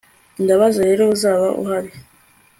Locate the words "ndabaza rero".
0.43-1.03